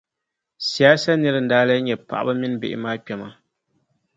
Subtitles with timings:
[0.67, 3.29] siyaayasa nira n-daa lahi nyɛ paɣiba mini bihi maa kpɛma.